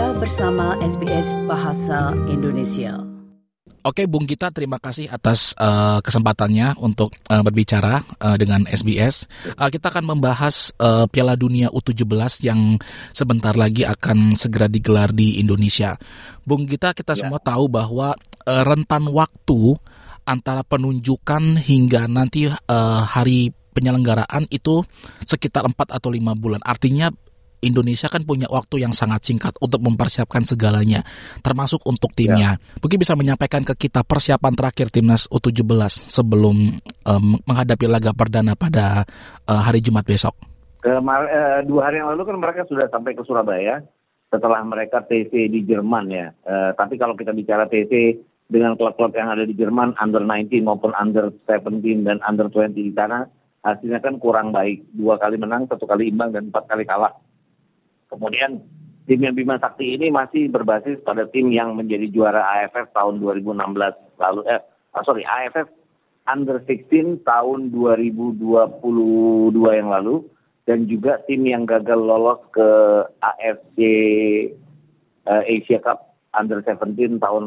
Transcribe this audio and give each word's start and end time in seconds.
Anda 0.00 0.16
bersama 0.16 0.80
SBS 0.80 1.36
Bahasa 1.44 2.16
Indonesia. 2.32 3.04
Oke, 3.84 4.08
Bung 4.08 4.24
Gita, 4.24 4.48
terima 4.48 4.80
kasih 4.80 5.12
atas 5.12 5.52
uh, 5.60 6.00
kesempatannya 6.00 6.72
untuk 6.80 7.12
uh, 7.28 7.44
berbicara 7.44 8.00
uh, 8.16 8.40
dengan 8.40 8.64
SBS. 8.64 9.28
Uh, 9.60 9.68
kita 9.68 9.92
akan 9.92 10.08
membahas 10.08 10.72
uh, 10.80 11.04
Piala 11.04 11.36
Dunia 11.36 11.68
U17 11.68 12.40
yang 12.40 12.80
sebentar 13.12 13.52
lagi 13.52 13.84
akan 13.84 14.40
segera 14.40 14.72
digelar 14.72 15.12
di 15.12 15.36
Indonesia. 15.36 16.00
Bung 16.48 16.64
Gita, 16.64 16.96
kita 16.96 17.12
ya. 17.12 17.28
semua 17.28 17.36
tahu 17.36 17.68
bahwa 17.68 18.16
uh, 18.48 18.62
rentan 18.64 19.04
waktu 19.04 19.76
antara 20.24 20.64
penunjukan 20.64 21.60
hingga 21.60 22.08
nanti 22.08 22.48
uh, 22.48 23.04
hari 23.04 23.52
penyelenggaraan 23.76 24.48
itu 24.48 24.80
sekitar 25.28 25.68
4 25.68 25.76
atau 25.92 26.08
5 26.08 26.40
bulan. 26.40 26.64
Artinya 26.64 27.12
Indonesia 27.60 28.08
kan 28.08 28.24
punya 28.24 28.48
waktu 28.48 28.82
yang 28.84 28.92
sangat 28.96 29.24
singkat 29.28 29.56
untuk 29.60 29.84
mempersiapkan 29.84 30.44
segalanya, 30.44 31.04
termasuk 31.44 31.84
untuk 31.84 32.12
timnya. 32.16 32.56
Ya. 32.56 32.80
Mungkin 32.80 32.98
bisa 33.00 33.14
menyampaikan 33.16 33.62
ke 33.64 33.76
kita 33.76 34.04
persiapan 34.04 34.52
terakhir 34.56 34.88
timnas 34.88 35.28
U17 35.28 35.64
sebelum 36.10 36.76
um, 37.04 37.24
menghadapi 37.44 37.86
laga 37.86 38.16
perdana 38.16 38.56
pada 38.56 39.04
uh, 39.48 39.60
hari 39.60 39.84
Jumat 39.84 40.08
besok. 40.08 40.36
Kemar 40.80 41.28
uh, 41.28 41.60
dua 41.68 41.92
hari 41.92 42.00
yang 42.00 42.08
lalu 42.16 42.24
kan 42.24 42.36
mereka 42.40 42.64
sudah 42.64 42.88
sampai 42.88 43.12
ke 43.12 43.20
Surabaya 43.28 43.84
setelah 44.32 44.64
mereka 44.64 45.04
TC 45.04 45.52
di 45.52 45.60
Jerman 45.68 46.08
ya. 46.08 46.32
Uh, 46.48 46.72
tapi 46.72 46.96
kalau 46.96 47.12
kita 47.12 47.36
bicara 47.36 47.68
TC 47.68 48.16
dengan 48.50 48.74
klub-klub 48.74 49.12
yang 49.14 49.30
ada 49.30 49.44
di 49.44 49.54
Jerman 49.54 49.94
under 50.00 50.24
19 50.24 50.64
maupun 50.64 50.90
under 50.96 51.30
17 51.46 52.02
dan 52.02 52.18
under 52.24 52.48
20 52.50 52.74
di 52.74 52.90
sana 52.96 53.28
hasilnya 53.60 54.00
kan 54.00 54.16
kurang 54.16 54.50
baik. 54.50 54.88
Dua 54.96 55.20
kali 55.20 55.36
menang, 55.36 55.68
satu 55.68 55.84
kali 55.84 56.08
imbang 56.08 56.32
dan 56.32 56.48
empat 56.48 56.64
kali 56.66 56.88
kalah 56.88 57.12
Kemudian 58.10 58.60
tim 59.06 59.20
yang 59.22 59.34
Bima 59.34 59.56
Sakti 59.62 59.96
ini 59.96 60.10
masih 60.10 60.50
berbasis 60.50 61.02
pada 61.02 61.26
tim 61.30 61.50
yang 61.54 61.74
menjadi 61.74 62.06
juara 62.10 62.42
AFF 62.60 62.94
tahun 62.94 63.18
2016 63.22 63.58
lalu 64.18 64.40
eh 64.46 64.60
oh 64.94 65.02
sorry 65.02 65.26
AFF 65.26 65.66
Under 66.30 66.62
16 66.62 67.26
tahun 67.26 67.74
2022 67.74 68.38
yang 69.54 69.88
lalu 69.90 70.22
dan 70.68 70.86
juga 70.86 71.18
tim 71.26 71.42
yang 71.42 71.66
gagal 71.66 71.98
lolos 71.98 72.38
ke 72.54 72.68
AFC 73.18 73.78
uh, 75.26 75.42
eh, 75.42 75.58
Asia 75.58 75.82
Cup 75.82 76.14
Under 76.30 76.62
17 76.62 77.18
tahun 77.18 77.44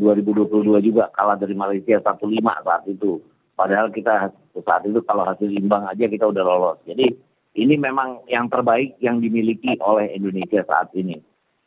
2022 0.00 0.64
juga 0.80 1.12
kalah 1.12 1.36
dari 1.36 1.52
Malaysia 1.52 2.00
1-5 2.00 2.24
saat 2.40 2.84
itu. 2.88 3.20
Padahal 3.52 3.92
kita 3.92 4.32
saat 4.64 4.82
itu 4.88 5.04
kalau 5.04 5.28
hasil 5.28 5.52
imbang 5.52 5.84
aja 5.84 6.08
kita 6.08 6.24
udah 6.24 6.40
lolos. 6.40 6.80
Jadi 6.88 7.12
ini 7.54 7.78
memang 7.78 8.26
yang 8.26 8.50
terbaik 8.50 8.98
yang 8.98 9.22
dimiliki 9.22 9.78
oleh 9.78 10.10
Indonesia 10.10 10.66
saat 10.66 10.90
ini. 10.98 11.22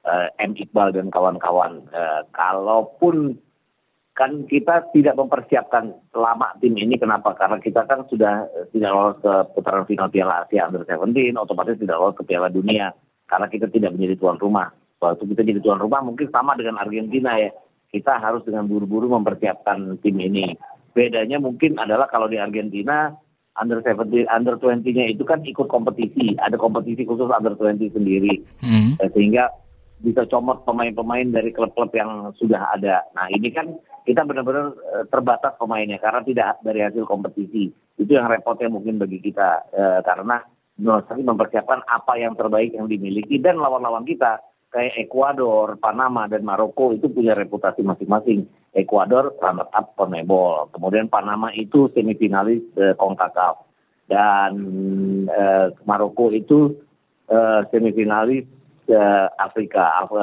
Uh, 0.07 0.27
M. 0.39 0.55
Iqbal 0.55 0.95
dan 0.95 1.11
kawan-kawan. 1.11 1.83
Uh, 1.91 2.23
kalaupun 2.31 3.39
kan 4.15 4.47
kita 4.47 4.87
tidak 4.95 5.19
mempersiapkan 5.19 5.95
lama 6.15 6.47
tim 6.63 6.75
ini, 6.79 6.95
kenapa? 6.95 7.35
Karena 7.35 7.59
kita 7.59 7.87
kan 7.87 8.07
sudah 8.07 8.47
uh, 8.51 8.67
tidak 8.71 8.91
lolos 8.91 9.19
ke 9.23 9.33
putaran 9.55 9.87
final 9.87 10.11
Piala 10.11 10.43
Asia 10.47 10.67
Under 10.67 10.83
17, 10.83 11.35
otomatis 11.39 11.79
tidak 11.79 11.99
lolos 11.99 12.15
ke 12.19 12.23
Piala 12.23 12.51
Dunia. 12.51 12.91
Karena 13.27 13.47
kita 13.51 13.67
tidak 13.67 13.95
menjadi 13.95 14.15
tuan 14.19 14.39
rumah. 14.39 14.71
Waktu 15.03 15.23
kita 15.27 15.43
jadi 15.43 15.59
tuan 15.59 15.79
rumah 15.79 16.03
mungkin 16.03 16.27
sama 16.31 16.55
dengan 16.55 16.79
Argentina 16.79 17.35
ya. 17.35 17.51
Kita 17.87 18.19
harus 18.19 18.43
dengan 18.43 18.67
buru-buru 18.67 19.07
mempersiapkan 19.07 20.03
tim 20.03 20.19
ini. 20.19 20.55
Bedanya 20.91 21.39
mungkin 21.39 21.79
adalah 21.79 22.11
kalau 22.11 22.27
di 22.27 22.35
Argentina 22.35 23.11
under 23.57 23.81
70 23.81 24.29
under 24.29 24.55
20-nya 24.57 25.13
itu 25.13 25.23
kan 25.25 25.41
ikut 25.43 25.67
kompetisi, 25.67 26.37
ada 26.39 26.55
kompetisi 26.55 27.03
khusus 27.03 27.29
under 27.29 27.57
20 27.57 27.93
sendiri. 27.93 28.41
Hmm. 28.61 28.97
Eh, 29.01 29.09
sehingga 29.13 29.49
bisa 29.97 30.29
comot 30.29 30.61
pemain-pemain 30.61 31.33
dari 31.33 31.49
klub-klub 31.49 31.89
yang 31.97 32.29
sudah 32.37 32.77
ada. 32.77 33.01
Nah, 33.17 33.25
ini 33.33 33.49
kan 33.49 33.73
kita 34.05 34.23
benar-benar 34.23 34.77
eh, 34.77 35.05
terbatas 35.09 35.57
pemainnya 35.57 35.97
karena 35.97 36.21
tidak 36.21 36.61
dari 36.61 36.85
hasil 36.85 37.03
kompetisi. 37.09 37.73
Itu 37.97 38.11
yang 38.13 38.29
repotnya 38.29 38.69
mungkin 38.69 39.01
bagi 39.01 39.17
kita 39.17 39.73
eh, 39.73 39.99
karena 40.05 40.39
Nusa 40.77 41.17
mempersiapkan 41.17 41.81
apa 41.89 42.21
yang 42.21 42.37
terbaik 42.37 42.77
yang 42.77 42.85
dimiliki 42.85 43.41
dan 43.41 43.57
lawan-lawan 43.57 44.05
kita 44.05 44.37
kayak 44.71 44.95
Ekuador, 45.07 45.79
Panama 45.79 46.27
dan 46.27 46.43
Maroko 46.43 46.91
itu 46.91 47.07
punya 47.07 47.33
reputasi 47.33 47.83
masing-masing. 47.83 48.47
Ekuador 48.77 49.33
runner 49.41 49.65
up 49.73 49.97
CONMEBOL, 49.97 50.69
kemudian 50.75 51.09
Panama 51.09 51.49
itu 51.49 51.89
semifinalis 51.97 52.61
uh, 52.77 52.93
CONCACAF 52.93 53.65
dan 54.05 54.53
uh, 55.27 55.73
Maroko 55.89 56.29
itu 56.29 56.77
uh, 57.31 57.65
semifinalis 57.73 58.45
uh, 58.91 59.27
Afrika 59.41 60.05
Af 60.05 60.13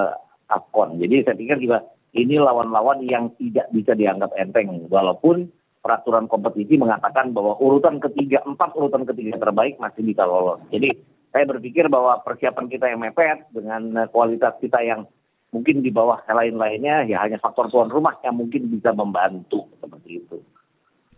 AFCON. 0.48 1.00
Jadi 1.00 1.24
saya 1.24 1.34
pikir 1.34 1.56
juga 1.58 1.82
ini 2.14 2.38
lawan-lawan 2.38 3.02
yang 3.02 3.34
tidak 3.40 3.66
bisa 3.74 3.96
dianggap 3.96 4.30
enteng 4.38 4.86
walaupun 4.86 5.50
peraturan 5.82 6.30
kompetisi 6.30 6.80
mengatakan 6.80 7.36
bahwa 7.36 7.58
urutan 7.60 8.00
ketiga 8.00 8.40
empat 8.46 8.72
urutan 8.72 9.04
ketiga 9.04 9.36
terbaik 9.36 9.76
masih 9.76 10.00
bisa 10.00 10.24
lolos. 10.24 10.62
Jadi 10.72 10.94
saya 11.34 11.50
berpikir 11.50 11.90
bahwa 11.90 12.22
persiapan 12.22 12.70
kita 12.70 12.86
yang 12.94 13.02
mepet 13.02 13.42
dengan 13.50 14.06
kualitas 14.14 14.54
kita 14.62 14.78
yang 14.86 15.02
mungkin 15.50 15.82
di 15.82 15.90
bawah 15.90 16.22
lain-lainnya 16.30 17.10
ya 17.10 17.26
hanya 17.26 17.42
faktor 17.42 17.66
tuan 17.74 17.90
rumah 17.90 18.14
yang 18.22 18.38
mungkin 18.38 18.70
bisa 18.70 18.94
membantu 18.94 19.66
seperti 19.82 20.22
itu. 20.22 20.38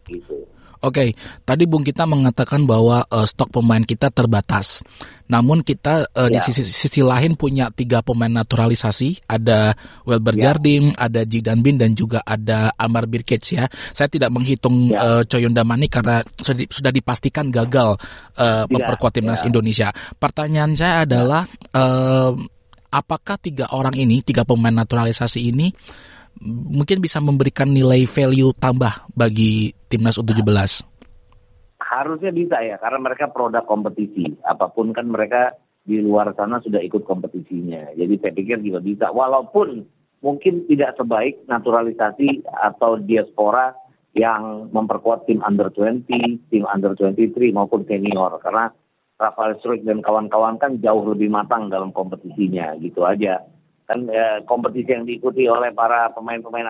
Gitu. 0.06 0.46
Oke, 0.84 0.92
okay. 0.92 1.08
tadi 1.48 1.64
Bung 1.64 1.80
kita 1.80 2.04
mengatakan 2.04 2.68
bahwa 2.68 3.00
uh, 3.08 3.24
stok 3.24 3.48
pemain 3.48 3.80
kita 3.80 4.12
terbatas. 4.12 4.84
Namun 5.24 5.64
kita 5.64 6.04
uh, 6.12 6.28
ya. 6.28 6.36
di 6.36 6.38
sisi, 6.44 6.60
sisi 6.60 7.00
lain 7.00 7.32
punya 7.32 7.72
tiga 7.72 8.04
pemain 8.04 8.28
naturalisasi, 8.28 9.24
ada 9.24 9.72
Welber 10.04 10.36
ya. 10.36 10.52
Jardim, 10.52 10.92
ada 11.00 11.24
Jidan 11.24 11.64
Bin 11.64 11.80
dan 11.80 11.96
juga 11.96 12.20
ada 12.20 12.76
Amar 12.76 13.08
Birkic 13.08 13.56
ya. 13.56 13.64
Saya 13.96 14.12
tidak 14.12 14.28
menghitung 14.28 14.92
ya. 14.92 15.00
uh, 15.00 15.22
Coyunda 15.24 15.64
Mani 15.64 15.88
karena 15.88 16.20
sudah, 16.44 16.92
dipastikan 16.92 17.48
gagal 17.48 17.96
uh, 18.36 18.68
memperkuat 18.68 19.16
timnas 19.16 19.40
ya. 19.42 19.48
Indonesia. 19.48 19.88
Pertanyaan 20.20 20.76
saya 20.76 21.08
adalah 21.08 21.48
ya. 21.48 21.80
uh, 21.82 22.32
apakah 22.92 23.40
tiga 23.40 23.72
orang 23.72 23.96
ini, 23.96 24.20
tiga 24.20 24.44
pemain 24.44 24.76
naturalisasi 24.76 25.40
ini 25.40 25.72
mungkin 26.42 27.00
bisa 27.00 27.18
memberikan 27.22 27.70
nilai 27.70 28.04
value 28.04 28.52
tambah 28.56 29.08
bagi 29.12 29.72
timnas 29.88 30.20
U17? 30.20 30.44
Harusnya 31.80 32.32
bisa 32.34 32.60
ya, 32.60 32.76
karena 32.82 32.98
mereka 33.00 33.30
produk 33.30 33.64
kompetisi. 33.64 34.36
Apa 34.44 34.68
pun 34.72 34.92
kan 34.92 35.08
mereka 35.08 35.56
di 35.86 36.02
luar 36.02 36.34
sana 36.34 36.58
sudah 36.60 36.82
ikut 36.82 37.06
kompetisinya. 37.06 37.94
Jadi 37.94 38.14
saya 38.18 38.32
pikir 38.34 38.58
juga 38.60 38.82
bisa. 38.82 39.06
Walaupun 39.14 39.86
mungkin 40.20 40.66
tidak 40.66 40.98
sebaik 40.98 41.46
naturalisasi 41.46 42.42
atau 42.50 42.98
diaspora 42.98 43.72
yang 44.16 44.72
memperkuat 44.74 45.30
tim 45.30 45.44
under 45.46 45.70
20, 45.70 46.50
tim 46.50 46.64
under 46.66 46.98
23 46.98 47.54
maupun 47.54 47.86
senior. 47.86 48.40
Karena 48.42 48.72
Rafael 49.16 49.56
Struik 49.62 49.86
dan 49.86 50.04
kawan-kawan 50.04 50.60
kan 50.60 50.76
jauh 50.82 51.04
lebih 51.08 51.32
matang 51.32 51.72
dalam 51.72 51.94
kompetisinya 51.94 52.76
gitu 52.82 53.06
aja 53.08 53.40
kan 53.86 54.02
ya, 54.10 54.42
kompetisi 54.42 54.90
yang 54.90 55.06
diikuti 55.06 55.46
oleh 55.46 55.70
para 55.70 56.10
pemain-pemain 56.10 56.66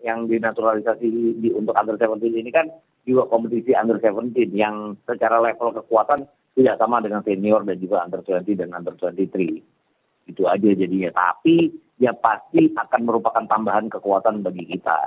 yang 0.00 0.24
dinaturalisasi 0.28 1.04
di, 1.04 1.22
di 1.40 1.48
untuk 1.52 1.76
under 1.76 1.96
17 1.96 2.20
ini 2.40 2.50
kan 2.52 2.68
juga 3.04 3.28
kompetisi 3.28 3.76
under 3.76 4.00
17 4.00 4.52
yang 4.56 4.96
secara 5.04 5.40
level 5.40 5.76
kekuatan 5.76 6.24
tidak 6.56 6.76
sama 6.80 7.04
dengan 7.04 7.20
senior 7.20 7.60
dan 7.68 7.76
juga 7.76 8.04
under 8.04 8.24
20 8.24 8.60
dan 8.64 8.72
under 8.72 8.96
23 8.96 9.60
itu 10.24 10.42
aja 10.48 10.68
jadinya. 10.72 11.10
Tapi 11.12 11.68
ya 12.00 12.16
pasti 12.16 12.72
akan 12.72 13.00
merupakan 13.04 13.44
tambahan 13.44 13.92
kekuatan 13.92 14.40
bagi 14.40 14.64
kita. 14.64 14.98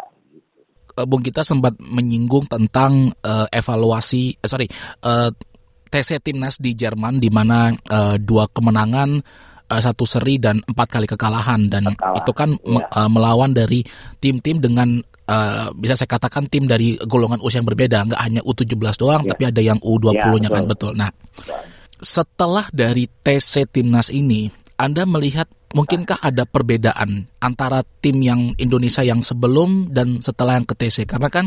Eh, 0.98 1.06
Bung 1.06 1.22
kita 1.22 1.42
sempat 1.42 1.78
menyinggung 1.78 2.46
tentang 2.50 3.14
uh, 3.22 3.46
evaluasi, 3.50 4.38
uh, 4.42 4.50
sorry, 4.50 4.66
uh, 5.06 5.30
TC 5.88 6.20
timnas 6.20 6.60
di 6.60 6.76
Jerman 6.76 7.22
di 7.22 7.32
mana 7.32 7.72
uh, 7.72 8.20
dua 8.20 8.50
kemenangan 8.52 9.24
uh, 9.70 9.82
satu 9.82 10.04
seri 10.08 10.40
dan 10.40 10.64
empat 10.64 10.88
kali 10.88 11.08
kekalahan 11.08 11.68
dan 11.68 11.94
Kekalah. 11.94 12.18
itu 12.20 12.32
kan 12.34 12.50
ya. 12.56 12.84
uh, 12.92 13.10
melawan 13.12 13.52
dari 13.52 13.84
tim-tim 14.20 14.60
dengan 14.60 15.00
uh, 15.28 15.70
bisa 15.76 15.94
saya 15.94 16.10
katakan 16.10 16.48
tim 16.48 16.66
dari 16.66 16.96
golongan 17.04 17.44
usia 17.44 17.60
yang 17.60 17.68
berbeda 17.68 18.08
nggak 18.08 18.22
hanya 18.22 18.42
U17 18.44 18.96
doang 19.00 19.22
ya. 19.28 19.36
tapi 19.36 19.44
ada 19.48 19.62
yang 19.62 19.80
U20-nya 19.84 20.50
ya, 20.50 20.56
kan 20.56 20.64
betul. 20.66 20.92
Nah, 20.96 21.12
setelah 22.00 22.66
dari 22.72 23.06
TC 23.08 23.68
timnas 23.70 24.10
ini 24.14 24.50
anda 24.78 25.04
melihat 25.10 25.50
mungkinkah 25.74 26.22
ada 26.24 26.48
perbedaan 26.48 27.28
antara 27.44 27.84
tim 28.00 28.22
yang 28.24 28.56
Indonesia 28.56 29.04
yang 29.04 29.20
sebelum 29.20 29.92
dan 29.92 30.24
setelah 30.24 30.56
yang 30.56 30.68
ke 30.70 30.78
TC 30.78 31.04
karena 31.10 31.28
kan 31.28 31.46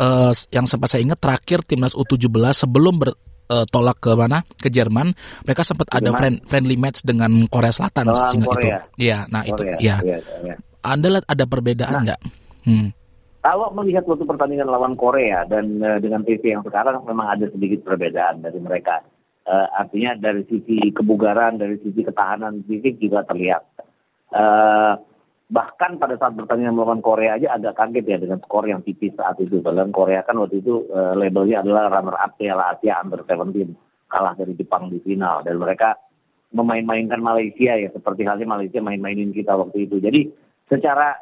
uh, 0.00 0.32
yang 0.50 0.66
sempat 0.66 0.90
saya 0.90 1.06
ingat 1.06 1.20
terakhir 1.22 1.62
timnas 1.62 1.94
U17 1.94 2.26
sebelum 2.66 2.98
ber, 2.98 3.14
uh, 3.54 3.64
tolak 3.70 4.02
ke 4.02 4.10
mana? 4.18 4.42
Ke 4.58 4.66
Jerman. 4.66 5.14
Mereka 5.46 5.62
sempat 5.62 5.94
ada 5.94 6.10
friend, 6.10 6.42
friendly 6.50 6.74
match 6.74 7.06
dengan 7.06 7.30
Korea 7.46 7.70
Selatan 7.70 8.10
oh, 8.10 8.18
sehingga 8.26 8.50
itu. 8.58 8.68
Iya 8.98 9.30
nah 9.30 9.46
Korea, 9.46 9.54
itu 9.54 9.62
ya 9.86 9.96
ya, 10.02 10.18
ya. 10.42 10.54
Anda 10.82 11.06
lihat 11.14 11.26
ada 11.30 11.44
perbedaan 11.46 11.94
nah. 11.94 12.02
nggak? 12.02 12.20
Nah, 12.20 12.66
hmm. 12.66 12.88
kalau 13.40 13.70
melihat 13.78 14.04
waktu 14.10 14.24
pertandingan 14.26 14.68
lawan 14.68 14.98
Korea 14.98 15.46
dan 15.46 15.78
uh, 15.78 16.02
dengan 16.02 16.26
TV 16.26 16.50
yang 16.50 16.66
sekarang 16.66 16.98
memang 17.06 17.38
ada 17.38 17.46
sedikit 17.54 17.86
perbedaan 17.86 18.42
dari 18.42 18.58
mereka. 18.58 19.06
Uh, 19.44 19.68
artinya 19.76 20.16
dari 20.16 20.40
sisi 20.48 20.88
kebugaran 20.90 21.60
dari 21.60 21.76
sisi 21.84 22.00
ketahanan 22.00 22.64
fisik 22.64 22.96
juga 22.98 23.22
terlihat. 23.28 23.62
Uh, 24.34 24.96
bahkan 25.52 26.00
pada 26.00 26.16
saat 26.16 26.32
pertandingan 26.34 26.74
melawan 26.76 27.04
Korea 27.04 27.36
aja 27.36 27.54
agak 27.54 27.76
kaget 27.76 28.04
ya 28.08 28.18
dengan 28.20 28.40
skor 28.40 28.64
yang 28.64 28.80
tipis 28.80 29.12
saat 29.12 29.36
itu. 29.40 29.60
Padahal 29.60 29.92
Korea 29.92 30.24
kan 30.24 30.40
waktu 30.40 30.64
itu 30.64 30.88
uh, 30.88 31.12
labelnya 31.12 31.60
adalah 31.60 31.92
runner 31.92 32.16
up 32.16 32.32
Piala 32.40 32.74
Asia 32.76 33.00
Under 33.00 33.20
17 33.22 34.08
kalah 34.08 34.34
dari 34.38 34.54
Jepang 34.56 34.88
di 34.88 35.02
final 35.02 35.42
dan 35.42 35.58
mereka 35.60 35.98
memain-mainkan 36.54 37.18
Malaysia 37.18 37.74
ya 37.74 37.90
seperti 37.90 38.22
halnya 38.22 38.46
Malaysia 38.46 38.78
main-mainin 38.78 39.34
kita 39.34 39.52
waktu 39.58 39.90
itu. 39.90 39.98
Jadi 39.98 40.30
secara 40.70 41.18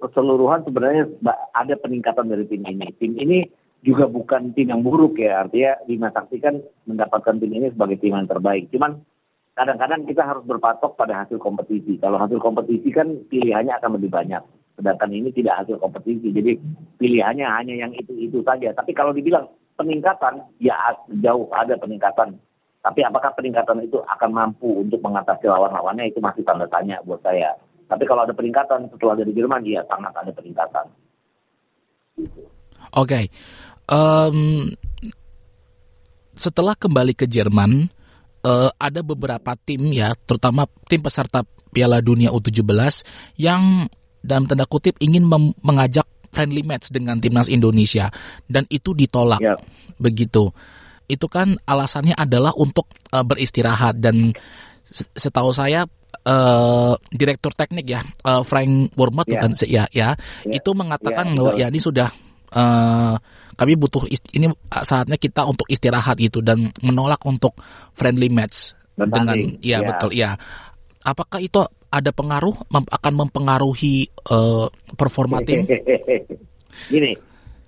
keseluruhan 0.00 0.64
sebenarnya 0.64 1.12
ada 1.52 1.74
peningkatan 1.76 2.32
dari 2.32 2.48
tim 2.48 2.64
ini. 2.64 2.88
Tim 2.96 3.12
ini 3.20 3.38
juga 3.84 4.08
bukan 4.08 4.56
tim 4.56 4.72
yang 4.72 4.80
buruk 4.80 5.20
ya, 5.20 5.44
artinya 5.44 5.76
Bima 5.84 6.08
Sakti 6.14 6.40
kan 6.40 6.62
mendapatkan 6.88 7.36
tim 7.36 7.52
ini 7.52 7.68
sebagai 7.68 8.00
tim 8.00 8.16
yang 8.16 8.30
terbaik. 8.30 8.72
Cuman 8.72 9.02
kadang-kadang 9.52 10.08
kita 10.08 10.22
harus 10.24 10.44
berpatok 10.48 10.96
pada 10.96 11.24
hasil 11.24 11.36
kompetisi. 11.36 12.00
Kalau 12.00 12.16
hasil 12.16 12.40
kompetisi 12.40 12.88
kan 12.88 13.08
pilihannya 13.28 13.76
akan 13.76 14.00
lebih 14.00 14.10
banyak. 14.12 14.42
Sedangkan 14.72 15.12
ini 15.12 15.28
tidak 15.36 15.62
hasil 15.62 15.76
kompetisi, 15.76 16.32
jadi 16.32 16.56
pilihannya 16.96 17.44
hanya 17.44 17.74
yang 17.76 17.92
itu-itu 17.92 18.40
saja. 18.40 18.72
Tapi 18.72 18.96
kalau 18.96 19.12
dibilang 19.12 19.44
peningkatan, 19.76 20.40
ya 20.56 20.96
jauh 21.20 21.52
ada 21.52 21.76
peningkatan. 21.76 22.40
Tapi 22.82 23.00
apakah 23.04 23.30
peningkatan 23.36 23.84
itu 23.84 24.00
akan 24.00 24.30
mampu 24.32 24.82
untuk 24.82 24.98
mengatasi 25.04 25.46
lawan-lawannya 25.46 26.10
itu 26.10 26.18
masih 26.18 26.42
tanda 26.42 26.66
tanya 26.66 26.98
buat 27.04 27.20
saya. 27.22 27.54
Tapi 27.86 28.02
kalau 28.08 28.24
ada 28.24 28.32
peningkatan 28.32 28.88
setelah 28.88 29.20
dari 29.20 29.36
Jerman, 29.36 29.62
ya 29.68 29.84
sangat 29.86 30.16
ada 30.16 30.32
peningkatan. 30.32 30.86
Oke, 32.16 32.28
okay. 32.96 33.24
um, 33.92 34.68
setelah 36.34 36.74
kembali 36.74 37.14
ke 37.14 37.28
Jerman, 37.28 37.92
uh, 38.46 38.70
ada 38.76 39.00
beberapa 39.02 39.54
tim 39.58 39.90
ya, 39.90 40.14
terutama 40.26 40.66
tim 40.86 41.00
peserta 41.02 41.42
Piala 41.72 42.04
Dunia 42.04 42.30
U17 42.30 42.62
yang 43.40 43.88
dalam 44.22 44.46
tanda 44.46 44.68
kutip 44.68 45.00
ingin 45.02 45.26
mengajak 45.64 46.06
friendly 46.32 46.64
match 46.64 46.88
dengan 46.88 47.20
timnas 47.20 47.50
Indonesia 47.50 48.08
dan 48.48 48.64
itu 48.72 48.96
ditolak. 48.96 49.40
Yep. 49.42 49.58
Begitu. 50.00 50.52
Itu 51.10 51.26
kan 51.28 51.60
alasannya 51.68 52.16
adalah 52.16 52.56
untuk 52.56 52.88
uh, 53.12 53.24
beristirahat 53.26 54.00
dan 54.00 54.32
setahu 54.92 55.52
saya 55.52 55.84
uh, 56.26 56.94
direktur 57.12 57.52
teknik 57.56 57.86
ya 57.88 58.00
uh, 58.26 58.42
Frank 58.44 58.92
Wormat 58.96 59.26
yeah. 59.28 59.32
bukan 59.38 59.52
ya 59.64 59.64
ya 59.68 59.84
yeah. 59.88 60.14
itu 60.52 60.70
mengatakan 60.76 61.32
yeah, 61.32 61.36
bahwa 61.38 61.52
ya 61.56 61.66
ini 61.72 61.80
sudah 61.80 62.08
uh, 62.56 63.14
kami 63.56 63.72
butuh 63.76 64.04
ini 64.36 64.48
saatnya 64.70 65.20
kita 65.20 65.44
untuk 65.44 65.68
istirahat 65.68 66.16
gitu 66.20 66.40
dan 66.40 66.72
menolak 66.80 67.20
untuk 67.28 67.56
friendly 67.92 68.32
match 68.32 68.72
Bertanding. 68.96 69.12
dengan 69.12 69.38
ya 69.60 69.70
yeah. 69.72 69.80
betul 69.84 70.10
ya 70.12 70.30
apakah 71.04 71.42
itu 71.42 71.60
ada 71.92 72.10
pengaruh 72.10 72.56
akan 72.72 73.12
mempengaruhi 73.12 74.08
uh, 74.32 74.66
performa 74.96 75.44
tim? 75.44 75.68
Gini, 76.92 77.12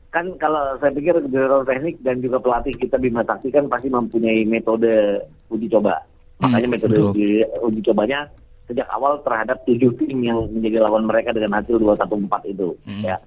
kan 0.08 0.32
kalau 0.40 0.80
saya 0.80 0.96
pikir 0.96 1.12
direktur 1.28 1.68
teknik 1.68 2.00
dan 2.00 2.24
juga 2.24 2.40
pelatih 2.40 2.72
kita 2.72 2.96
Bima 2.96 3.20
Sakti 3.20 3.52
kan 3.52 3.68
pasti 3.68 3.92
mempunyai 3.92 4.48
metode 4.48 5.20
uji 5.52 5.68
coba. 5.68 6.00
Hmm, 6.40 6.48
Makanya 6.48 6.68
metode 6.72 6.96
uji, 7.12 7.44
uji 7.44 7.80
cobanya 7.84 8.24
sejak 8.64 8.88
awal 8.88 9.20
terhadap 9.20 9.60
tujuh 9.68 9.92
tim 10.00 10.24
yang 10.24 10.48
menjadi 10.48 10.80
lawan 10.80 11.04
mereka 11.04 11.36
dengan 11.36 11.60
hasil 11.60 11.76
214 11.76 12.48
itu. 12.48 12.72
Hmm. 12.88 13.04
Ya, 13.04 13.20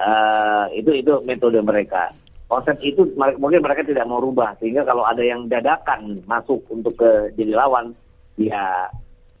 uh, 0.00 0.64
itu 0.72 0.90
itu 0.96 1.12
metode 1.28 1.60
mereka. 1.60 2.10
Konsep 2.50 2.82
itu 2.82 3.06
mungkin 3.14 3.62
mereka 3.62 3.86
tidak 3.86 4.08
mau 4.10 4.18
rubah 4.18 4.58
sehingga 4.58 4.82
kalau 4.82 5.06
ada 5.06 5.22
yang 5.22 5.46
dadakan 5.46 6.18
masuk 6.26 6.66
untuk 6.66 6.98
ke 6.98 7.30
jadi 7.38 7.54
lawan, 7.54 7.94
ya 8.34 8.90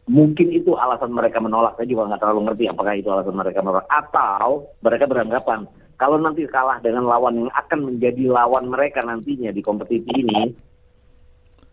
mungkin 0.06 0.54
itu 0.54 0.78
alasan 0.78 1.10
mereka 1.10 1.42
menolak. 1.42 1.74
Saya 1.74 1.90
juga 1.90 2.06
nggak 2.06 2.22
terlalu 2.22 2.40
ngerti 2.46 2.64
apakah 2.70 2.94
itu 2.94 3.08
alasan 3.10 3.34
mereka 3.34 3.58
menolak. 3.66 3.86
Atau 3.90 4.70
mereka 4.78 5.10
beranggapan 5.10 5.66
kalau 6.00 6.16
nanti 6.16 6.48
kalah 6.48 6.80
dengan 6.80 7.04
lawan 7.04 7.44
yang 7.44 7.52
akan 7.52 7.92
menjadi 7.92 8.24
lawan 8.32 8.72
mereka 8.72 9.04
nantinya 9.04 9.52
di 9.52 9.60
kompetisi 9.60 10.08
ini, 10.08 10.48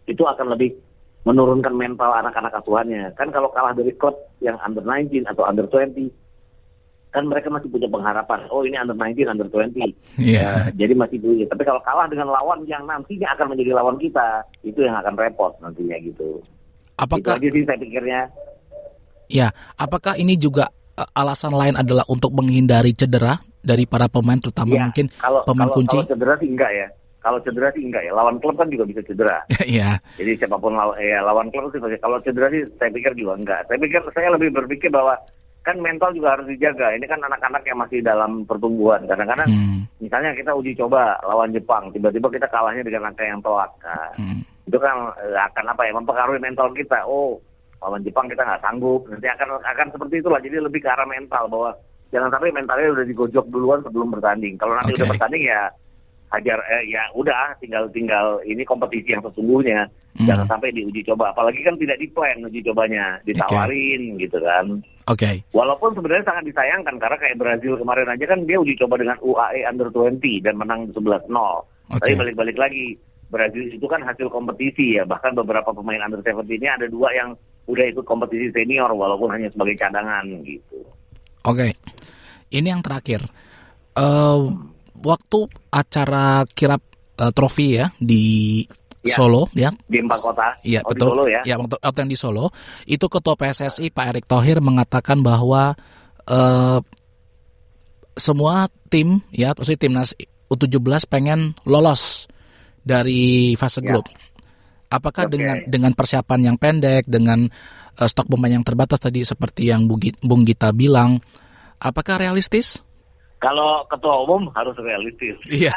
itu 0.03 0.19
akan 0.19 0.51
lebih 0.51 0.75
menurunkan 1.23 1.71
mental 1.71 2.11
anak-anak 2.11 2.51
asuhannya. 2.59 3.15
Kan 3.15 3.31
kalau 3.31 3.47
kalah 3.55 3.71
dari 3.71 3.95
klub 3.95 4.19
yang 4.43 4.59
under 4.59 4.83
19 4.83 5.23
atau 5.31 5.47
under 5.47 5.63
20, 5.71 6.11
kan 7.11 7.23
mereka 7.25 7.47
masih 7.47 7.71
punya 7.71 7.87
pengharapan. 7.87 8.39
Oh 8.51 8.61
ini 8.67 8.75
under 8.75 8.93
19, 8.93 9.31
under 9.31 9.47
20. 9.47 9.79
Yeah. 10.19 10.69
Ya, 10.75 10.85
jadi 10.85 10.93
masih 10.93 11.17
punya. 11.23 11.45
Tapi 11.47 11.63
kalau 11.63 11.81
kalah 11.81 12.07
dengan 12.11 12.29
lawan 12.29 12.67
yang 12.67 12.83
nantinya 12.83 13.31
akan 13.33 13.55
menjadi 13.55 13.71
lawan 13.73 13.97
kita, 13.97 14.43
itu 14.61 14.83
yang 14.83 14.95
akan 14.99 15.15
repot 15.15 15.55
nantinya 15.63 15.97
gitu. 16.03 16.43
Apakah 16.99 17.39
itu 17.39 17.61
sih 17.61 17.63
saya 17.63 17.79
pikirnya. 17.79 18.27
Ya, 19.27 19.51
apakah 19.75 20.15
ini 20.15 20.39
juga 20.39 20.71
uh, 20.95 21.09
alasan 21.19 21.51
lain 21.51 21.75
adalah 21.75 22.07
untuk 22.07 22.31
menghindari 22.31 22.95
cedera 22.95 23.39
dari 23.59 23.83
para 23.83 24.07
pemain 24.07 24.39
terutama 24.39 24.79
ya, 24.79 24.83
mungkin 24.87 25.05
kalau, 25.19 25.43
pemain 25.43 25.67
kalau, 25.67 25.77
kunci? 25.83 25.97
Kalau 25.99 26.09
cedera 26.09 26.33
sih 26.39 26.49
enggak 26.49 26.71
ya. 26.71 26.87
Kalau 27.17 27.39
cedera 27.43 27.67
sih 27.75 27.83
enggak 27.83 28.03
ya. 28.07 28.11
Lawan 28.15 28.39
klub 28.39 28.55
kan 28.55 28.71
juga 28.71 28.87
bisa 28.87 29.01
cedera. 29.03 29.43
Iya. 29.67 29.99
Jadi 30.19 30.31
siapa 30.39 30.55
pun 30.55 30.75
lawan 30.75 30.95
ya 30.99 31.19
lawan 31.23 31.51
klub 31.51 31.71
sih 31.75 31.79
kalau 31.99 32.17
cedera 32.23 32.47
sih 32.51 32.63
saya 32.79 32.89
pikir 32.91 33.11
juga 33.19 33.35
enggak. 33.35 33.67
Saya 33.67 33.77
pikir 33.83 33.99
saya 34.15 34.31
lebih 34.31 34.55
berpikir 34.55 34.87
bahwa 34.87 35.19
kan 35.67 35.77
mental 35.83 36.15
juga 36.15 36.39
harus 36.39 36.47
dijaga. 36.47 36.95
Ini 36.95 37.03
kan 37.03 37.19
anak-anak 37.19 37.67
yang 37.67 37.83
masih 37.83 37.99
dalam 37.99 38.47
pertumbuhan. 38.47 39.03
Kadang-kadang 39.03 39.51
hmm. 39.51 39.99
misalnya 39.99 40.31
kita 40.31 40.55
uji 40.55 40.79
coba 40.79 41.19
lawan 41.27 41.51
Jepang, 41.51 41.91
tiba-tiba 41.91 42.31
kita 42.31 42.47
kalahnya 42.47 42.87
dengan 42.87 43.11
angka 43.11 43.27
yang 43.27 43.43
telak. 43.43 43.75
Nah, 43.83 44.15
hmm 44.15 44.57
itu 44.67 44.77
kan 44.77 45.15
eh, 45.23 45.39
akan 45.39 45.65
apa 45.71 45.81
ya 45.87 45.91
mempengaruhi 45.95 46.39
mental 46.43 46.67
kita. 46.75 47.07
Oh, 47.07 47.39
lawan 47.79 48.03
Jepang 48.03 48.27
kita 48.27 48.43
nggak 48.43 48.61
sanggup. 48.61 49.07
Nanti 49.07 49.27
akan 49.31 49.63
akan 49.63 49.87
seperti 49.95 50.19
itulah. 50.19 50.43
Jadi 50.43 50.59
lebih 50.59 50.83
ke 50.83 50.91
arah 50.91 51.07
mental 51.07 51.47
bahwa 51.47 51.71
jangan 52.11 52.29
sampai 52.35 52.51
mentalnya 52.51 52.91
udah 52.91 53.05
digojok 53.07 53.47
duluan 53.47 53.79
sebelum 53.81 54.11
bertanding. 54.11 54.59
Kalau 54.59 54.75
nanti 54.75 54.91
okay. 54.93 54.99
udah 55.01 55.09
bertanding 55.15 55.43
ya 55.47 55.71
hajar 56.27 56.59
eh, 56.67 56.91
ya 56.91 57.03
udah 57.15 57.55
tinggal 57.63 57.87
tinggal 57.95 58.43
ini 58.43 58.67
kompetisi 58.67 59.15
yang 59.15 59.23
sesungguhnya 59.23 59.87
hmm. 60.19 60.27
jangan 60.27 60.45
sampai 60.47 60.75
diuji 60.75 60.99
coba 61.07 61.31
apalagi 61.31 61.63
kan 61.63 61.79
tidak 61.79 61.97
di 61.97 62.07
plan 62.11 62.43
uji 62.43 62.59
cobanya 62.67 63.15
ditawarin 63.23 64.15
okay. 64.15 64.21
gitu 64.27 64.37
kan 64.43 64.65
oke 65.07 65.17
okay. 65.17 65.35
walaupun 65.55 65.95
sebenarnya 65.95 66.27
sangat 66.27 66.43
disayangkan 66.51 66.95
karena 66.99 67.17
kayak 67.17 67.39
Brazil 67.39 67.73
kemarin 67.79 68.11
aja 68.11 68.25
kan 68.27 68.39
dia 68.43 68.57
uji 68.59 68.75
coba 68.75 68.99
dengan 68.99 69.17
UAE 69.23 69.61
under 69.63 69.87
20 69.87 70.19
dan 70.43 70.55
menang 70.59 70.91
11-0 70.91 71.31
okay. 71.31 71.99
tapi 72.03 72.13
balik-balik 72.19 72.57
lagi 72.59 72.99
Brazil 73.27 73.67
itu 73.67 73.87
kan 73.87 74.03
hasil 74.03 74.27
kompetisi 74.31 74.99
ya 74.99 75.03
bahkan 75.03 75.35
beberapa 75.35 75.71
pemain 75.75 76.03
under 76.03 76.19
17 76.23 76.47
ini 76.47 76.67
ada 76.67 76.87
dua 76.87 77.11
yang 77.11 77.35
udah 77.67 77.85
ikut 77.91 78.05
kompetisi 78.07 78.47
senior 78.55 78.87
walaupun 78.95 79.27
hanya 79.35 79.51
sebagai 79.51 79.75
cadangan 79.75 80.23
gitu. 80.47 80.79
Oke, 81.43 81.75
ini 82.51 82.67
yang 82.71 82.79
terakhir 82.79 83.27
uh, 83.99 84.47
waktu 85.03 85.49
acara 85.69 86.45
kirap 86.49 86.81
uh, 87.21 87.31
trofi 87.33 87.77
ya 87.81 87.93
di 87.97 88.63
ya, 89.05 89.15
Solo 89.15 89.49
ya 89.55 89.69
di 89.87 89.97
empat 90.03 90.19
kota. 90.19 90.47
Iya 90.63 90.81
oh, 90.83 90.91
betul. 90.93 91.07
Di 91.07 91.11
Solo 91.11 91.23
ya. 91.29 91.41
Ya 91.45 91.55
waktu, 91.59 91.75
waktu 91.79 91.99
yang 92.03 92.11
di 92.11 92.19
Solo 92.19 92.45
itu 92.85 93.05
ketua 93.07 93.35
PSSI 93.39 93.93
Pak 93.93 94.05
Erick 94.13 94.25
Thohir 94.27 94.59
mengatakan 94.59 95.23
bahwa 95.23 95.73
uh, 96.27 96.79
semua 98.17 98.67
tim 98.89 99.21
ya 99.29 99.53
maksudnya 99.53 99.81
timnas 99.87 100.17
U17 100.49 101.05
pengen 101.07 101.53
lolos 101.67 102.25
dari 102.81 103.53
fase 103.59 103.83
ya. 103.83 103.93
grup. 103.93 104.07
Apakah 104.87 105.27
okay. 105.27 105.33
dengan 105.35 105.57
dengan 105.67 105.91
persiapan 105.91 106.39
yang 106.47 106.55
pendek, 106.55 107.03
dengan 107.11 107.51
uh, 107.99 108.07
stok 108.07 108.31
pemain 108.31 108.55
yang 108.55 108.63
terbatas 108.63 109.03
tadi 109.03 109.19
seperti 109.27 109.67
yang 109.67 109.83
Bung 110.23 110.47
Gita 110.47 110.71
bilang, 110.71 111.19
apakah 111.83 112.23
realistis? 112.23 112.86
Kalau 113.37 113.85
ketua 113.85 114.25
umum 114.25 114.49
harus 114.57 114.73
realistis. 114.81 115.37
Iya. 115.45 115.69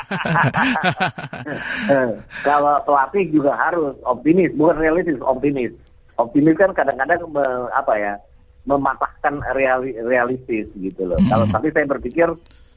Kalau 2.49 2.81
pelatih 2.89 3.29
juga 3.29 3.53
harus 3.53 3.93
optimis, 4.09 4.49
bukan 4.57 4.81
realistis, 4.81 5.21
optimis. 5.21 5.73
Optimis 6.17 6.57
kan 6.57 6.73
kadang-kadang 6.73 7.21
apa 7.77 7.95
ya, 8.01 8.13
mematahkan 8.65 9.45
reali, 9.53 9.93
realistis 10.05 10.69
gitu 10.73 11.05
loh. 11.05 11.21
Hmm. 11.21 11.29
Kalau 11.29 11.47
tapi 11.53 11.69
saya 11.73 11.85
berpikir 11.85 12.29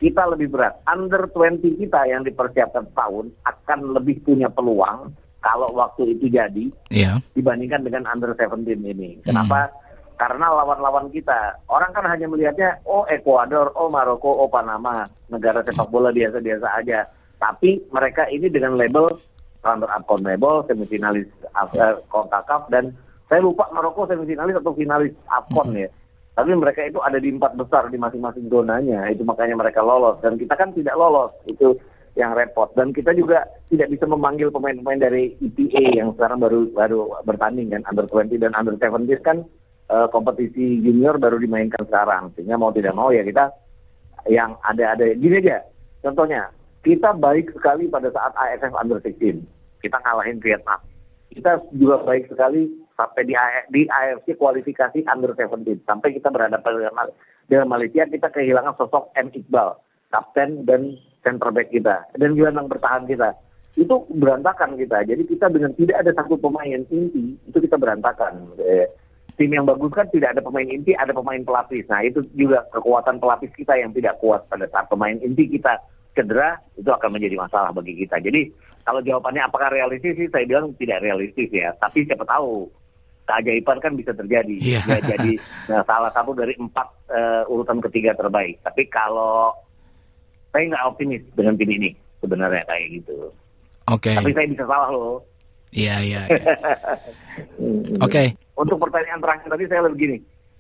kita 0.04 0.24
lebih 0.28 0.52
berat. 0.52 0.76
Under 0.84 1.32
20 1.32 1.80
kita 1.80 2.04
yang 2.12 2.28
dipersiapkan 2.28 2.92
tahun 2.92 3.32
akan 3.48 3.80
lebih 3.96 4.20
punya 4.28 4.52
peluang 4.52 5.16
kalau 5.44 5.72
waktu 5.76 6.16
itu 6.16 6.32
jadi 6.32 6.72
yeah. 6.88 7.20
dibandingkan 7.36 7.84
dengan 7.84 8.08
under 8.08 8.32
17 8.36 8.64
ini. 8.80 9.20
Kenapa? 9.24 9.72
Hmm. 9.72 9.83
Karena 10.24 10.56
lawan-lawan 10.56 11.12
kita, 11.12 11.60
orang 11.68 11.92
kan 11.92 12.08
hanya 12.08 12.32
melihatnya, 12.32 12.80
oh 12.88 13.04
Ekuador, 13.12 13.76
oh 13.76 13.92
Maroko, 13.92 14.32
oh 14.32 14.48
Panama, 14.48 15.04
negara 15.28 15.60
sepak 15.68 15.92
bola 15.92 16.16
biasa-biasa 16.16 16.80
aja. 16.80 17.04
Tapi 17.44 17.84
mereka 17.92 18.32
ini 18.32 18.48
dengan 18.48 18.80
label 18.80 19.20
runner 19.68 19.92
up 19.92 20.08
CONMEBOL, 20.08 20.72
semifinalis 20.72 21.28
uh, 21.60 22.00
CONCACAF, 22.08 22.72
dan 22.72 22.96
saya 23.28 23.44
lupa 23.44 23.68
Maroko 23.76 24.08
semifinalis 24.08 24.56
atau 24.64 24.72
finalis 24.72 25.12
AFCON 25.28 25.76
ya 25.76 25.92
tapi 26.34 26.50
mereka 26.58 26.82
itu 26.82 26.98
ada 26.98 27.22
di 27.22 27.30
empat 27.30 27.54
besar 27.54 27.94
di 27.94 27.98
masing-masing 28.02 28.50
zonanya, 28.50 29.06
itu 29.14 29.22
makanya 29.22 29.54
mereka 29.54 29.86
lolos. 29.86 30.18
Dan 30.18 30.42
kita 30.42 30.58
kan 30.58 30.74
tidak 30.74 30.98
lolos, 30.98 31.30
itu 31.46 31.78
yang 32.18 32.34
repot. 32.34 32.74
Dan 32.74 32.90
kita 32.90 33.14
juga 33.14 33.46
tidak 33.70 33.94
bisa 33.94 34.10
memanggil 34.10 34.50
pemain-pemain 34.50 34.98
dari 34.98 35.38
EPA 35.38 35.94
yang 35.94 36.10
sekarang 36.18 36.42
baru 36.42 36.74
baru 36.74 37.22
bertanding 37.22 37.70
kan, 37.78 37.86
under 37.86 38.10
20 38.10 38.42
dan 38.42 38.54
under 38.58 38.74
17 38.74 39.22
kan 39.22 39.46
uh, 39.94 40.08
kompetisi 40.10 40.82
junior 40.82 41.22
baru 41.22 41.38
dimainkan 41.38 41.86
sekarang. 41.86 42.34
Sehingga 42.34 42.58
mau 42.58 42.74
tidak 42.74 42.98
mau 42.98 43.14
ya 43.14 43.22
kita 43.22 43.54
yang 44.26 44.58
ada-ada 44.66 45.14
gini 45.14 45.38
aja. 45.46 45.62
Contohnya, 46.02 46.50
kita 46.82 47.14
baik 47.16 47.54
sekali 47.54 47.88
pada 47.88 48.10
saat 48.10 48.34
AFF 48.34 48.74
Under 48.74 48.98
16. 49.00 49.46
Kita 49.80 49.98
ngalahin 50.02 50.42
Vietnam. 50.42 50.82
Kita 51.32 51.62
juga 51.78 52.02
baik 52.04 52.28
sekali 52.28 52.68
sampai 52.98 53.24
di, 53.26 53.34
di 53.72 53.82
AFC 53.88 54.36
kualifikasi 54.36 55.06
Under 55.08 55.32
17. 55.38 55.86
Sampai 55.86 56.18
kita 56.18 56.34
berhadapan 56.34 56.72
dengan, 56.82 57.08
dengan 57.48 57.68
Malaysia, 57.70 58.04
kita 58.10 58.34
kehilangan 58.34 58.76
sosok 58.76 59.14
M. 59.16 59.32
Iqbal, 59.32 59.80
kapten 60.12 60.66
dan 60.68 60.98
center 61.24 61.54
back 61.54 61.72
kita. 61.72 62.04
Dan 62.18 62.36
gelandang 62.36 62.68
bertahan 62.68 63.08
kita 63.08 63.32
itu 63.74 64.06
berantakan 64.14 64.78
kita. 64.78 65.02
Jadi 65.02 65.24
kita 65.26 65.50
dengan 65.50 65.74
tidak 65.74 66.06
ada 66.06 66.12
satu 66.14 66.38
pemain 66.38 66.86
inti 66.94 67.34
itu 67.34 67.58
kita 67.58 67.74
berantakan. 67.82 68.54
Eh, 68.62 68.86
tim 69.34 69.50
yang 69.50 69.66
bagus 69.66 69.90
kan 69.94 70.06
tidak 70.14 70.38
ada 70.38 70.42
pemain 70.46 70.68
inti, 70.68 70.94
ada 70.94 71.10
pemain 71.10 71.42
pelapis. 71.42 71.86
Nah 71.90 72.06
itu 72.06 72.22
juga 72.38 72.66
kekuatan 72.70 73.18
pelapis 73.18 73.50
kita 73.58 73.74
yang 73.78 73.90
tidak 73.94 74.22
kuat 74.22 74.46
pada 74.48 74.70
saat 74.70 74.86
pemain 74.90 75.18
inti 75.18 75.50
kita 75.50 75.82
cedera 76.14 76.62
itu 76.78 76.90
akan 76.90 77.10
menjadi 77.18 77.36
masalah 77.42 77.74
bagi 77.74 77.98
kita. 77.98 78.22
Jadi 78.22 78.54
kalau 78.86 79.02
jawabannya 79.02 79.42
apakah 79.48 79.74
realistis 79.74 80.14
sih 80.14 80.30
saya 80.30 80.46
bilang 80.46 80.78
tidak 80.78 81.02
realistis 81.02 81.50
ya. 81.50 81.74
Tapi 81.82 82.06
siapa 82.06 82.24
tahu 82.30 82.70
keajaiban 83.26 83.80
kan 83.82 83.94
bisa 83.98 84.12
terjadi. 84.14 84.56
Yeah. 84.62 84.84
Ya, 84.86 85.00
jadi 85.18 85.32
nah, 85.72 85.82
salah 85.88 86.12
satu 86.14 86.38
dari 86.38 86.54
empat 86.54 86.88
uh, 87.10 87.44
urutan 87.50 87.82
ketiga 87.90 88.14
terbaik. 88.14 88.62
Tapi 88.62 88.86
kalau 88.92 89.56
saya 90.54 90.70
nggak 90.70 90.86
optimis 90.86 91.24
dengan 91.34 91.58
tim 91.58 91.72
ini 91.74 91.90
sebenarnya 92.22 92.64
kayak 92.70 93.02
gitu. 93.02 93.34
Oke. 93.90 94.14
Okay. 94.14 94.16
Tapi 94.16 94.32
saya 94.32 94.48
bisa 94.48 94.66
salah 94.70 94.90
loh. 94.94 95.26
Iya, 95.74 95.96
iya. 96.06 96.22
iya. 96.30 96.40
Oke. 98.06 98.10
Okay. 98.10 98.28
Untuk 98.54 98.78
pertanyaan 98.78 99.20
terakhir 99.20 99.50
tadi 99.50 99.66
saya 99.68 99.82
lebih 99.90 100.00
gini. 100.00 100.18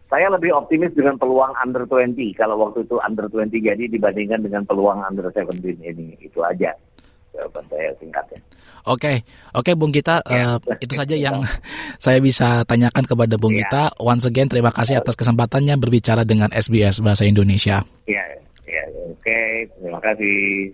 Saya 0.09 0.29
lebih 0.29 0.53
optimis 0.53 0.93
dengan 0.93 1.17
peluang 1.17 1.57
under 1.57 1.89
20 1.89 2.37
kalau 2.37 2.59
waktu 2.61 2.85
itu 2.85 3.01
under 3.01 3.25
20 3.25 3.49
jadi 3.65 3.83
dibandingkan 3.89 4.45
dengan 4.45 4.61
peluang 4.65 5.01
under 5.01 5.29
17 5.33 5.57
ini. 5.81 6.17
Itu 6.21 6.45
aja 6.45 6.73
jawaban 7.33 7.65
saya 7.67 7.89
singkatnya. 7.97 8.39
Oke, 8.83 8.99
okay. 8.99 9.17
oke 9.55 9.63
okay, 9.71 9.73
Bung 9.73 9.95
Gita, 9.95 10.19
ya. 10.27 10.59
uh, 10.59 10.77
itu 10.77 10.93
saja 10.93 11.15
yang 11.17 11.41
saya 12.05 12.19
bisa 12.21 12.61
tanyakan 12.67 13.03
kepada 13.07 13.35
Bung. 13.41 13.55
Gita. 13.57 13.89
Once 14.01 14.29
again 14.29 14.49
terima 14.49 14.69
kasih 14.69 15.01
atas 15.01 15.17
kesempatannya 15.17 15.77
berbicara 15.81 16.25
dengan 16.25 16.53
SBS 16.53 17.01
Bahasa 17.01 17.25
Indonesia. 17.25 17.81
Iya, 18.05 18.23
ya, 18.69 18.83
oke, 19.09 19.21
okay. 19.23 19.69
terima 19.81 19.99
kasih. 20.01 20.73